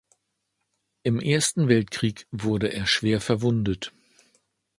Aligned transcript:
Im 1.03 1.19
Ersten 1.19 1.67
Weltkrieg 1.67 2.25
wurde 2.31 2.73
er 2.73 2.87
schwer 2.87 3.21
verwundet. 3.21 3.93